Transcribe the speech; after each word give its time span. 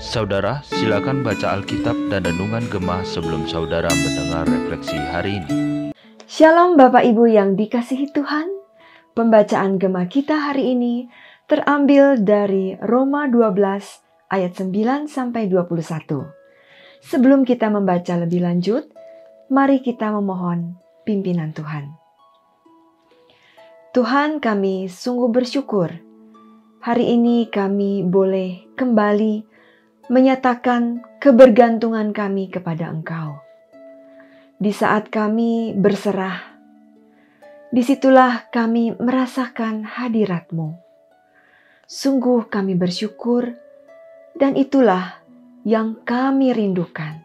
Saudara, 0.00 0.64
silakan 0.64 1.20
baca 1.20 1.52
Alkitab 1.52 2.08
dan 2.08 2.24
Renungan 2.24 2.64
Gemah 2.72 3.04
sebelum 3.04 3.44
saudara 3.44 3.92
mendengar 3.92 4.48
refleksi 4.48 4.96
hari 4.96 5.44
ini. 5.44 5.92
Shalom 6.24 6.80
Bapak 6.80 7.04
Ibu 7.04 7.28
yang 7.28 7.60
dikasihi 7.60 8.08
Tuhan. 8.16 8.48
Pembacaan 9.12 9.76
Gemah 9.76 10.08
kita 10.08 10.48
hari 10.48 10.72
ini 10.72 11.12
terambil 11.44 12.16
dari 12.16 12.72
Roma 12.80 13.28
12 13.28 14.32
ayat 14.32 14.56
9 14.56 15.12
sampai 15.12 15.44
21. 15.44 16.24
Sebelum 17.04 17.44
kita 17.44 17.68
membaca 17.68 18.16
lebih 18.16 18.48
lanjut, 18.48 18.88
mari 19.52 19.84
kita 19.84 20.08
memohon 20.08 20.80
pimpinan 21.04 21.52
Tuhan. 21.52 21.92
Tuhan 23.92 24.40
kami 24.40 24.88
sungguh 24.88 25.28
bersyukur. 25.28 26.09
Hari 26.80 27.12
ini 27.12 27.44
kami 27.52 28.00
boleh 28.00 28.72
kembali 28.72 29.44
menyatakan 30.08 31.04
kebergantungan 31.20 32.16
kami 32.16 32.48
kepada 32.48 32.88
Engkau. 32.88 33.36
Di 34.56 34.72
saat 34.72 35.12
kami 35.12 35.76
berserah, 35.76 36.40
di 37.68 37.84
situlah 37.84 38.48
kami 38.48 38.96
merasakan 38.96 39.84
hadirat-Mu. 39.84 40.72
Sungguh 41.84 42.48
kami 42.48 42.72
bersyukur, 42.80 43.52
dan 44.32 44.56
itulah 44.56 45.20
yang 45.68 46.00
kami 46.00 46.56
rindukan. 46.56 47.20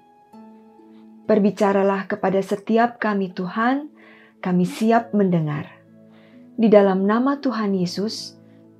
Berbicaralah 1.31 2.11
kepada 2.11 2.43
setiap 2.43 2.99
kami 2.99 3.31
Tuhan, 3.31 3.87
kami 4.43 4.67
siap 4.67 5.15
mendengar. 5.15 5.71
Di 6.59 6.67
dalam 6.67 7.07
nama 7.07 7.39
Tuhan 7.39 7.71
Yesus, 7.71 8.34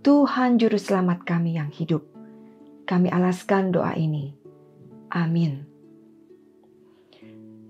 Tuhan 0.05 0.61
Juru 0.61 0.77
Selamat 0.77 1.25
kami 1.25 1.57
yang 1.57 1.73
hidup 1.73 2.15
kami 2.85 3.09
alaskan 3.09 3.73
doa 3.73 3.97
ini. 3.97 4.37
Amin. 5.09 5.65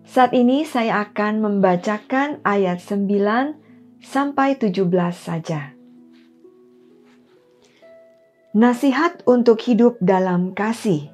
Saat 0.03 0.35
ini 0.35 0.67
saya 0.67 1.01
akan 1.07 1.39
membacakan 1.41 2.43
ayat 2.43 2.83
9 2.83 4.03
sampai 4.03 4.59
17 4.59 4.83
saja. 5.15 5.73
Nasihat 8.51 9.23
untuk 9.23 9.63
hidup 9.63 9.95
dalam 10.03 10.51
kasih. 10.51 11.11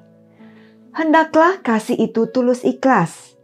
Hendaklah 0.90 1.62
kasih 1.62 1.98
itu 1.98 2.26
tulus 2.30 2.66
ikhlas. 2.66 3.38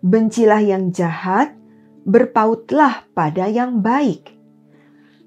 Bencilah 0.00 0.62
yang 0.62 0.90
jahat, 0.94 1.54
berpautlah 2.06 3.06
pada 3.14 3.50
yang 3.50 3.82
baik. 3.82 4.35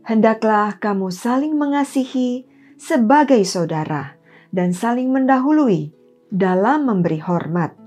Hendaklah 0.10 0.82
kamu 0.82 1.14
saling 1.14 1.54
mengasihi 1.54 2.42
sebagai 2.82 3.46
saudara 3.46 4.18
dan 4.50 4.74
saling 4.74 5.14
mendahului 5.14 5.94
dalam 6.34 6.90
memberi 6.90 7.22
hormat. 7.22 7.78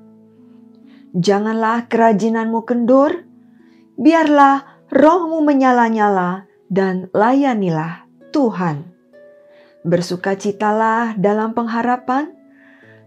Janganlah 1.19 1.91
kerajinanmu 1.91 2.63
kendur, 2.63 3.27
biarlah 3.99 4.87
rohmu 4.95 5.43
menyala-nyala 5.43 6.47
dan 6.71 7.11
layanilah 7.11 8.07
Tuhan. 8.31 8.87
Bersukacitalah 9.83 11.19
dalam 11.19 11.59
pengharapan, 11.59 12.31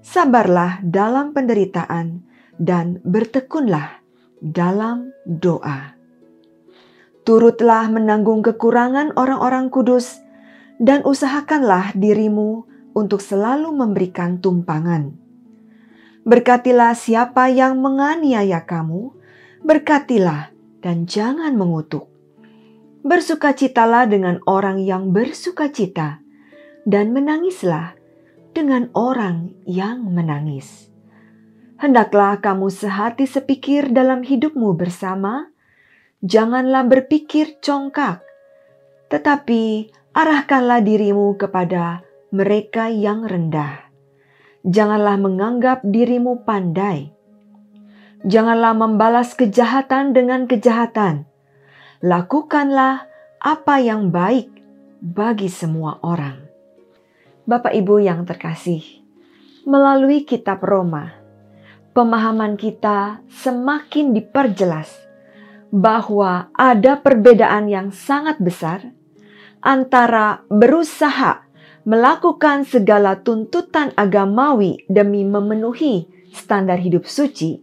sabarlah 0.03 0.83
dalam 0.83 1.31
penderitaan, 1.31 2.19
dan 2.59 2.99
bertekunlah 3.07 4.03
dalam 4.43 5.15
doa. 5.23 5.94
Turutlah 7.25 7.89
menanggung 7.89 8.45
kekurangan 8.45 9.17
orang-orang 9.17 9.73
kudus, 9.73 10.21
dan 10.77 11.01
usahakanlah 11.01 11.97
dirimu 11.97 12.69
untuk 12.93 13.17
selalu 13.17 13.73
memberikan 13.73 14.37
tumpangan. 14.37 15.17
Berkatilah 16.21 16.93
siapa 16.93 17.49
yang 17.49 17.81
menganiaya 17.81 18.61
kamu, 18.69 19.09
berkatilah 19.65 20.53
dan 20.85 21.09
jangan 21.09 21.57
mengutuk. 21.57 22.05
Bersukacitalah 23.01 24.05
dengan 24.05 24.37
orang 24.45 24.81
yang 24.81 25.09
bersukacita, 25.09 26.21
dan 26.85 27.09
menangislah 27.09 27.97
dengan 28.53 28.93
orang 28.93 29.49
yang 29.65 30.05
menangis. 30.13 30.93
Hendaklah 31.81 32.37
kamu 32.37 32.69
sehati 32.69 33.25
sepikir 33.25 33.89
dalam 33.89 34.21
hidupmu 34.21 34.77
bersama, 34.77 35.49
janganlah 36.23 36.87
berpikir 36.87 37.59
congkak, 37.59 38.23
tetapi 39.11 39.91
arahkanlah 40.15 40.79
dirimu 40.79 41.35
kepada 41.35 42.05
mereka 42.31 42.87
yang 42.87 43.27
rendah. 43.27 43.87
Janganlah 44.65 45.19
menganggap 45.21 45.85
dirimu 45.85 46.41
pandai. 46.41 47.13
Janganlah 48.25 48.73
membalas 48.73 49.37
kejahatan 49.37 50.17
dengan 50.17 50.49
kejahatan. 50.49 51.29
Lakukanlah 52.01 53.05
apa 53.37 53.75
yang 53.77 54.09
baik 54.09 54.49
bagi 54.97 55.53
semua 55.53 56.01
orang. 56.01 56.41
Bapak 57.45 57.77
Ibu 57.77 58.01
yang 58.01 58.25
terkasih, 58.25 58.81
melalui 59.69 60.25
kitab 60.25 60.65
Roma, 60.65 61.13
pemahaman 61.93 62.57
kita 62.57 63.21
semakin 63.29 64.17
diperjelas 64.17 65.04
bahwa 65.73 66.49
ada 66.53 66.99
perbedaan 66.99 67.67
yang 67.69 67.87
sangat 67.89 68.37
besar 68.41 68.93
antara 69.65 70.45
berusaha 70.47 71.45
melakukan 71.85 72.65
segala 72.65 73.21
tuntutan 73.21 73.93
agamawi 73.93 74.85
demi 74.89 75.21
memenuhi 75.25 76.09
standar 76.33 76.81
hidup 76.81 77.05
suci 77.05 77.61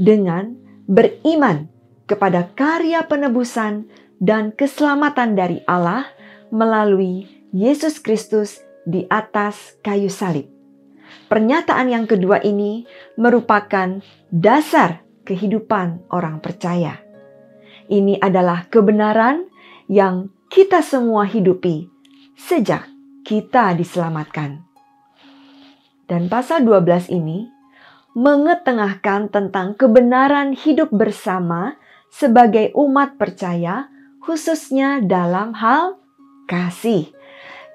dengan 0.00 0.56
beriman 0.84 1.68
kepada 2.04 2.48
karya 2.52 3.04
penebusan 3.08 3.88
dan 4.20 4.52
keselamatan 4.52 5.36
dari 5.36 5.60
Allah 5.64 6.08
melalui 6.52 7.28
Yesus 7.52 8.00
Kristus 8.00 8.60
di 8.84 9.08
atas 9.08 9.76
kayu 9.80 10.12
salib. 10.12 10.48
Pernyataan 11.28 11.88
yang 11.88 12.04
kedua 12.04 12.40
ini 12.44 12.84
merupakan 13.16 14.00
dasar 14.28 15.04
kehidupan 15.24 16.12
orang 16.12 16.40
percaya. 16.44 17.03
Ini 17.88 18.20
adalah 18.20 18.66
kebenaran 18.68 19.44
yang 19.90 20.32
kita 20.48 20.80
semua 20.80 21.28
hidupi 21.28 21.88
sejak 22.38 22.88
kita 23.24 23.76
diselamatkan. 23.76 24.64
Dan 26.04 26.28
pasal 26.28 26.64
12 26.64 27.10
ini 27.12 27.48
mengetengahkan 28.14 29.32
tentang 29.32 29.74
kebenaran 29.74 30.54
hidup 30.54 30.92
bersama 30.92 31.74
sebagai 32.12 32.70
umat 32.78 33.18
percaya 33.18 33.90
khususnya 34.22 35.02
dalam 35.02 35.56
hal 35.56 35.98
kasih. 36.46 37.10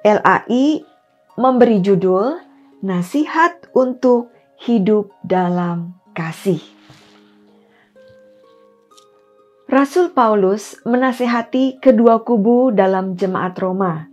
LAI 0.06 0.88
memberi 1.36 1.84
judul 1.84 2.40
Nasihat 2.80 3.68
untuk 3.76 4.32
Hidup 4.56 5.12
dalam 5.20 6.00
Kasih. 6.16 6.79
Rasul 9.70 10.10
Paulus 10.18 10.82
menasehati 10.82 11.78
kedua 11.78 12.26
kubu 12.26 12.74
dalam 12.74 13.14
jemaat 13.14 13.54
Roma, 13.62 14.10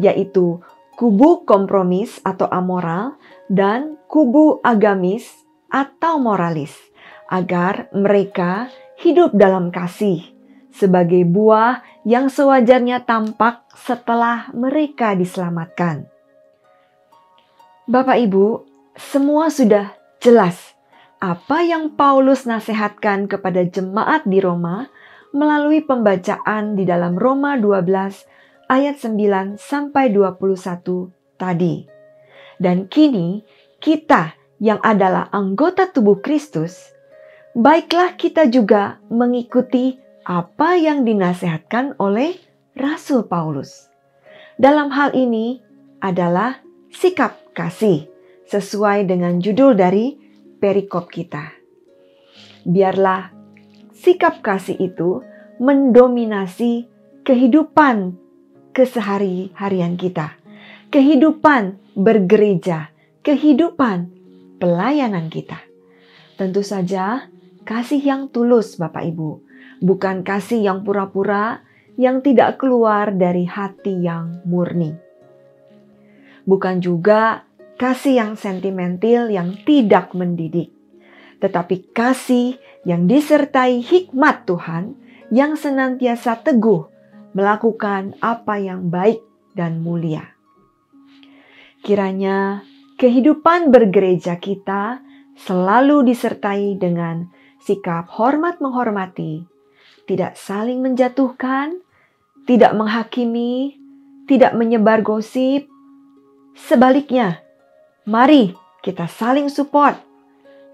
yaitu 0.00 0.64
kubu 0.96 1.44
kompromis 1.44 2.24
atau 2.24 2.48
amoral, 2.48 3.20
dan 3.52 4.00
kubu 4.08 4.64
agamis 4.64 5.28
atau 5.68 6.16
moralis, 6.16 6.72
agar 7.28 7.92
mereka 7.92 8.72
hidup 8.96 9.36
dalam 9.36 9.68
kasih 9.68 10.24
sebagai 10.72 11.28
buah 11.28 11.84
yang 12.08 12.32
sewajarnya 12.32 13.04
tampak 13.04 13.60
setelah 13.76 14.48
mereka 14.56 15.12
diselamatkan. 15.12 16.08
Bapak 17.84 18.24
Ibu, 18.24 18.64
semua 18.96 19.52
sudah 19.52 19.92
jelas 20.16 20.73
apa 21.24 21.64
yang 21.64 21.96
Paulus 21.96 22.44
nasihatkan 22.44 23.32
kepada 23.32 23.64
jemaat 23.64 24.28
di 24.28 24.44
Roma 24.44 24.92
melalui 25.32 25.80
pembacaan 25.80 26.76
di 26.76 26.84
dalam 26.84 27.16
Roma 27.16 27.56
12 27.56 28.68
ayat 28.68 29.00
9 29.00 29.56
sampai 29.56 30.12
21 30.12 31.40
tadi. 31.40 31.88
Dan 32.60 32.92
kini 32.92 33.40
kita 33.80 34.36
yang 34.60 34.76
adalah 34.84 35.32
anggota 35.32 35.88
tubuh 35.88 36.20
Kristus, 36.20 36.92
baiklah 37.56 38.20
kita 38.20 38.44
juga 38.52 39.00
mengikuti 39.08 39.96
apa 40.28 40.76
yang 40.76 41.08
dinasehatkan 41.08 41.96
oleh 41.96 42.36
Rasul 42.76 43.24
Paulus. 43.24 43.88
Dalam 44.60 44.92
hal 44.92 45.16
ini 45.16 45.56
adalah 46.04 46.60
sikap 46.92 47.40
kasih 47.56 48.12
sesuai 48.44 49.08
dengan 49.08 49.40
judul 49.40 49.72
dari 49.72 50.23
perikop 50.64 51.12
kita. 51.12 51.52
Biarlah 52.64 53.28
sikap 53.92 54.40
kasih 54.40 54.80
itu 54.80 55.20
mendominasi 55.60 56.88
kehidupan 57.20 58.16
kesehari-harian 58.72 60.00
kita 60.00 60.40
kehidupan 60.94 61.74
bergereja, 61.98 62.94
kehidupan 63.26 64.14
pelayanan 64.62 65.26
kita. 65.26 65.58
Tentu 66.38 66.62
saja, 66.62 67.26
kasih 67.66 67.98
yang 67.98 68.30
tulus, 68.30 68.78
Bapak 68.78 69.02
Ibu, 69.02 69.42
bukan 69.82 70.22
kasih 70.22 70.62
yang 70.62 70.86
pura-pura 70.86 71.66
yang 71.98 72.22
tidak 72.22 72.62
keluar 72.62 73.10
dari 73.10 73.42
hati 73.42 74.06
yang 74.06 74.38
murni. 74.46 74.94
Bukan 76.46 76.78
juga 76.78 77.43
kasih 77.76 78.22
yang 78.22 78.32
sentimental 78.38 79.28
yang 79.30 79.58
tidak 79.66 80.14
mendidik, 80.14 80.70
tetapi 81.42 81.90
kasih 81.90 82.56
yang 82.86 83.10
disertai 83.10 83.82
hikmat 83.82 84.46
Tuhan 84.46 84.94
yang 85.32 85.58
senantiasa 85.58 86.40
teguh 86.44 86.86
melakukan 87.34 88.14
apa 88.22 88.62
yang 88.62 88.88
baik 88.88 89.20
dan 89.58 89.82
mulia. 89.82 90.34
Kiranya 91.84 92.64
kehidupan 92.96 93.68
bergereja 93.68 94.38
kita 94.38 95.04
selalu 95.36 96.06
disertai 96.08 96.78
dengan 96.78 97.28
sikap 97.60 98.08
hormat 98.08 98.62
menghormati, 98.62 99.44
tidak 100.08 100.38
saling 100.38 100.80
menjatuhkan, 100.80 101.80
tidak 102.48 102.72
menghakimi, 102.72 103.76
tidak 104.24 104.56
menyebar 104.56 105.04
gosip. 105.04 105.68
Sebaliknya, 106.54 107.43
mari 108.04 108.52
kita 108.84 109.08
saling 109.08 109.48
support, 109.48 109.96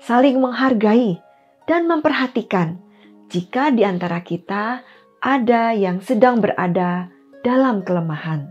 saling 0.03 0.43
menghargai, 0.43 1.23
dan 1.71 1.87
memperhatikan 1.87 2.83
jika 3.31 3.71
di 3.71 3.87
antara 3.87 4.19
kita 4.27 4.83
ada 5.23 5.71
yang 5.71 6.03
sedang 6.03 6.43
berada 6.43 7.07
dalam 7.47 7.87
kelemahan. 7.87 8.51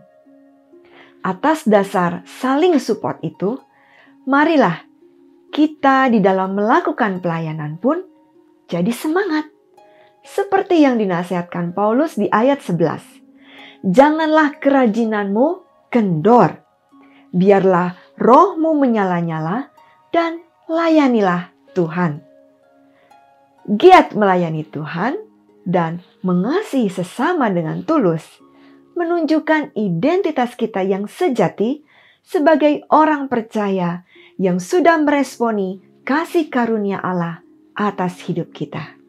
Atas 1.20 1.68
dasar 1.68 2.24
saling 2.24 2.80
support 2.80 3.20
itu, 3.20 3.60
marilah 4.24 4.88
kita 5.52 6.08
di 6.08 6.24
dalam 6.24 6.56
melakukan 6.56 7.20
pelayanan 7.20 7.76
pun 7.76 8.00
jadi 8.72 8.96
semangat. 8.96 9.52
Seperti 10.24 10.88
yang 10.88 10.96
dinasihatkan 10.96 11.76
Paulus 11.76 12.16
di 12.16 12.32
ayat 12.32 12.64
11. 12.64 13.84
Janganlah 13.84 14.56
kerajinanmu 14.62 15.48
kendor. 15.92 16.64
Biarlah 17.36 18.09
rohmu 18.20 18.76
menyala-nyala 18.76 19.72
dan 20.12 20.44
layanilah 20.68 21.56
Tuhan. 21.72 22.20
Giat 23.70 24.12
melayani 24.12 24.68
Tuhan 24.68 25.16
dan 25.64 26.04
mengasihi 26.22 26.92
sesama 26.92 27.48
dengan 27.48 27.88
tulus 27.88 28.28
menunjukkan 29.00 29.72
identitas 29.80 30.60
kita 30.60 30.84
yang 30.84 31.08
sejati 31.08 31.88
sebagai 32.20 32.84
orang 32.92 33.32
percaya 33.32 34.04
yang 34.36 34.60
sudah 34.60 35.00
meresponi 35.00 35.80
kasih 36.04 36.52
karunia 36.52 37.00
Allah 37.00 37.40
atas 37.78 38.20
hidup 38.28 38.52
kita. 38.52 39.00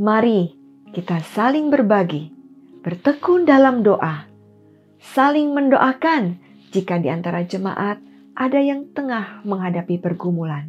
Mari 0.00 0.56
kita 0.90 1.22
saling 1.22 1.70
berbagi, 1.70 2.32
bertekun 2.82 3.46
dalam 3.46 3.84
doa, 3.86 4.26
saling 4.98 5.52
mendoakan 5.52 6.45
jika 6.76 7.00
di 7.00 7.08
antara 7.08 7.40
jemaat 7.40 7.96
ada 8.36 8.60
yang 8.60 8.92
tengah 8.92 9.40
menghadapi 9.48 9.96
pergumulan. 9.96 10.68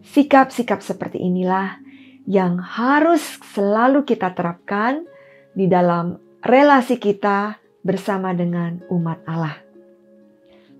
Sikap-sikap 0.00 0.80
seperti 0.80 1.20
inilah 1.20 1.76
yang 2.24 2.56
harus 2.56 3.36
selalu 3.52 4.08
kita 4.08 4.32
terapkan 4.32 5.04
di 5.52 5.68
dalam 5.68 6.16
relasi 6.40 6.96
kita 6.96 7.60
bersama 7.84 8.32
dengan 8.32 8.80
umat 8.88 9.20
Allah. 9.28 9.60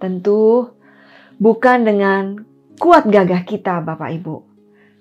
Tentu 0.00 0.73
bukan 1.37 1.84
dengan 1.84 2.40
kuat 2.81 3.05
gagah 3.05 3.44
kita, 3.44 3.84
Bapak 3.84 4.11
Ibu, 4.17 4.37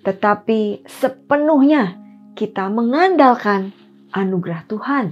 tetapi 0.03 0.83
sepenuhnya 0.83 1.95
kita 2.35 2.67
mengandalkan 2.67 3.71
anugerah 4.11 4.67
Tuhan, 4.67 5.05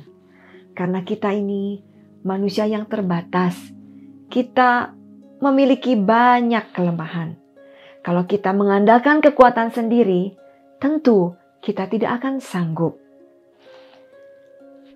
karena 0.76 1.00
kita 1.08 1.32
ini 1.32 1.93
manusia 2.24 2.66
yang 2.66 2.88
terbatas. 2.88 3.56
Kita 4.32 4.96
memiliki 5.44 5.94
banyak 6.00 6.72
kelemahan. 6.74 7.36
Kalau 8.04 8.24
kita 8.28 8.52
mengandalkan 8.52 9.20
kekuatan 9.24 9.72
sendiri, 9.72 10.36
tentu 10.80 11.36
kita 11.64 11.88
tidak 11.88 12.20
akan 12.20 12.44
sanggup. 12.44 13.00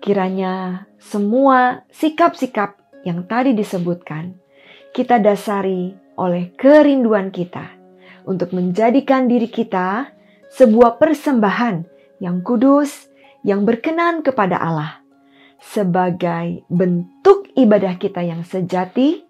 Kiranya 0.00 0.84
semua 1.00 1.84
sikap-sikap 1.92 2.76
yang 3.04 3.24
tadi 3.24 3.56
disebutkan 3.56 4.36
kita 4.92 5.20
dasari 5.20 5.96
oleh 6.18 6.52
kerinduan 6.56 7.32
kita 7.32 7.78
untuk 8.28 8.52
menjadikan 8.52 9.24
diri 9.30 9.48
kita 9.48 10.12
sebuah 10.52 11.00
persembahan 11.00 11.84
yang 12.20 12.44
kudus, 12.44 13.08
yang 13.46 13.64
berkenan 13.64 14.20
kepada 14.20 14.60
Allah, 14.60 15.00
sebagai 15.58 16.62
bentuk 16.70 17.50
ibadah 17.58 17.98
kita 17.98 18.22
yang 18.22 18.46
sejati 18.46 19.26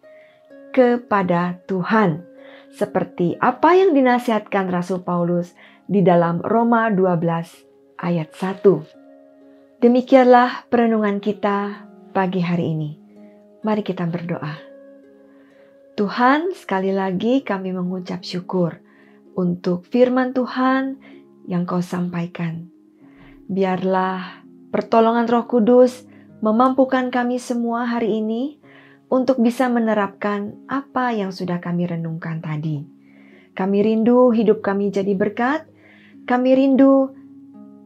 kepada 0.73 1.61
Tuhan 1.65 2.25
seperti 2.73 3.35
apa 3.41 3.75
yang 3.75 3.97
dinasihatkan 3.97 4.69
Rasul 4.69 5.01
Paulus 5.01 5.57
di 5.89 6.05
dalam 6.05 6.45
Roma 6.45 6.93
12 6.93 7.99
ayat 7.99 8.31
1. 8.37 9.83
Demikianlah 9.83 10.69
perenungan 10.69 11.19
kita 11.23 11.89
pagi 12.13 12.45
hari 12.45 12.77
ini. 12.77 12.91
Mari 13.65 13.83
kita 13.83 14.05
berdoa. 14.07 14.55
Tuhan, 15.99 16.55
sekali 16.55 16.95
lagi 16.95 17.43
kami 17.43 17.75
mengucap 17.75 18.23
syukur 18.23 18.79
untuk 19.35 19.87
firman 19.87 20.31
Tuhan 20.31 20.99
yang 21.51 21.67
kau 21.67 21.83
sampaikan. 21.83 22.71
Biarlah 23.51 24.45
pertolongan 24.71 25.27
roh 25.27 25.47
kudus 25.47 26.08
memampukan 26.39 27.11
kami 27.11 27.43
semua 27.43 27.87
hari 27.87 28.23
ini 28.23 28.63
untuk 29.09 29.41
bisa 29.41 29.67
menerapkan 29.67 30.55
apa 30.69 31.17
yang 31.17 31.33
sudah 31.33 31.59
kami 31.59 31.89
renungkan 31.89 32.45
tadi. 32.45 32.85
Kami 33.57 33.79
rindu 33.83 34.31
hidup 34.31 34.63
kami 34.63 34.95
jadi 34.95 35.19
berkat. 35.19 35.67
Kami 36.29 36.51
rindu 36.55 37.11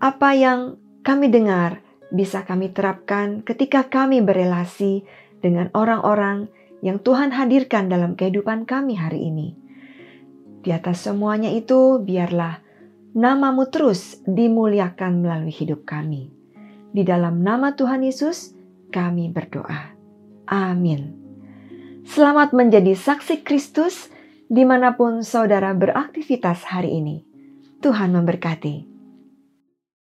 apa 0.02 0.34
yang 0.34 0.76
kami 1.06 1.30
dengar 1.30 1.80
bisa 2.12 2.44
kami 2.44 2.74
terapkan 2.74 3.40
ketika 3.40 3.88
kami 3.88 4.20
berelasi 4.20 5.06
dengan 5.40 5.72
orang-orang 5.72 6.52
yang 6.82 6.98
Tuhan 7.00 7.32
hadirkan 7.32 7.88
dalam 7.88 8.18
kehidupan 8.18 8.66
kami 8.66 8.98
hari 8.98 9.30
ini. 9.30 9.54
Di 10.62 10.70
atas 10.74 11.06
semuanya 11.06 11.50
itu, 11.50 12.02
biarlah 12.02 12.58
namamu 13.14 13.70
terus 13.70 14.20
dimuliakan 14.26 15.22
melalui 15.22 15.54
hidup 15.54 15.86
kami. 15.86 16.41
Di 16.92 17.08
dalam 17.08 17.40
nama 17.40 17.72
Tuhan 17.72 18.04
Yesus, 18.04 18.52
kami 18.92 19.32
berdoa. 19.32 19.96
Amin. 20.44 21.16
Selamat 22.04 22.52
menjadi 22.52 22.92
saksi 22.92 23.40
Kristus 23.40 24.12
di 24.52 24.68
mana 24.68 24.92
pun 24.92 25.24
saudara 25.24 25.72
beraktivitas 25.72 26.68
hari 26.68 27.00
ini. 27.00 27.24
Tuhan 27.80 28.12
memberkati. 28.12 28.91